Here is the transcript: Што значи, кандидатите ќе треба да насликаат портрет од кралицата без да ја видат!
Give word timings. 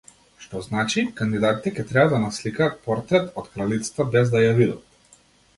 Што 0.43 0.59
значи, 0.67 1.03
кандидатите 1.19 1.73
ќе 1.75 1.85
треба 1.91 2.11
да 2.15 2.21
насликаат 2.23 2.81
портрет 2.87 3.31
од 3.43 3.53
кралицата 3.57 4.07
без 4.17 4.33
да 4.37 4.43
ја 4.49 4.57
видат! 4.63 5.23